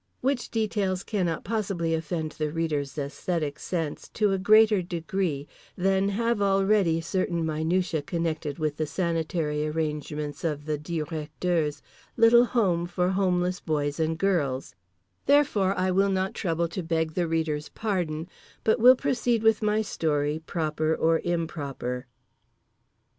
Which 0.21 0.49
details 0.49 1.03
cannot 1.03 1.43
possibly 1.43 1.93
offend 1.93 2.31
the 2.31 2.51
reader's 2.51 2.97
aesthetic 2.97 3.59
sense 3.59 4.09
to 4.15 4.31
a 4.33 4.39
greater 4.39 4.81
degree 4.81 5.47
than 5.77 6.09
have 6.09 6.41
already 6.41 7.01
certain 7.01 7.45
minutiae 7.45 8.01
connected 8.01 8.57
with 8.57 8.77
the 8.77 8.87
sanitary 8.87 9.67
arrangements 9.67 10.43
of 10.43 10.65
The 10.65 10.79
Directeur's 10.79 11.83
little 12.17 12.45
home 12.45 12.87
for 12.87 13.09
homeless 13.09 13.59
boys 13.59 13.99
and 13.99 14.17
girls—therefore 14.17 15.77
I 15.77 15.91
will 15.91 16.09
not 16.09 16.33
trouble 16.33 16.67
to 16.69 16.81
beg 16.81 17.11
the 17.13 17.27
reader's 17.27 17.69
pardon; 17.69 18.27
but 18.63 18.79
will 18.79 18.95
proceed 18.95 19.43
with 19.43 19.61
my 19.61 19.83
story 19.83 20.39
proper 20.47 20.95
or 20.95 21.19
improper. 21.23 22.07